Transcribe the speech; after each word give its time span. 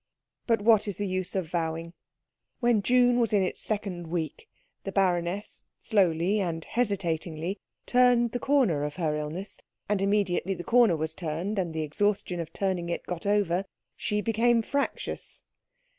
But 0.47 0.63
what 0.63 0.87
is 0.87 0.97
the 0.97 1.05
use 1.05 1.35
of 1.35 1.47
vowing? 1.51 1.93
When 2.59 2.81
June 2.81 3.19
was 3.19 3.33
in 3.33 3.43
its 3.43 3.61
second 3.61 4.07
week 4.07 4.49
the 4.83 4.91
baroness 4.91 5.61
slowly 5.79 6.39
and 6.39 6.65
hesitatingly 6.65 7.59
turned 7.85 8.31
the 8.31 8.39
corner 8.39 8.83
of 8.83 8.95
her 8.95 9.15
illness; 9.15 9.59
and 9.87 10.01
immediately 10.01 10.55
the 10.55 10.63
corner 10.63 10.95
was 10.97 11.13
turned 11.13 11.59
and 11.59 11.71
the 11.71 11.83
exhaustion 11.83 12.39
of 12.39 12.51
turning 12.51 12.89
it 12.89 13.05
got 13.05 13.27
over, 13.27 13.63
she 13.95 14.21
became 14.21 14.63
fractious. 14.63 15.43